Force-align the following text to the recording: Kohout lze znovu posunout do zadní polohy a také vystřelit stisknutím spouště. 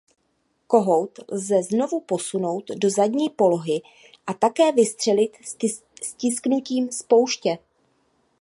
Kohout 0.73 1.19
lze 1.29 1.63
znovu 1.63 1.99
posunout 1.99 2.65
do 2.67 2.89
zadní 2.89 3.29
polohy 3.29 3.81
a 4.27 4.33
také 4.33 4.71
vystřelit 4.71 5.37
stisknutím 6.01 6.91
spouště. 6.91 7.57